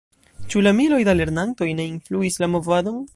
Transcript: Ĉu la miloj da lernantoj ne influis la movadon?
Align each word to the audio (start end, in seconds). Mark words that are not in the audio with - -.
Ĉu 0.53 0.61
la 0.67 0.73
miloj 0.77 0.99
da 1.09 1.15
lernantoj 1.19 1.69
ne 1.81 1.87
influis 1.91 2.41
la 2.45 2.53
movadon? 2.55 3.01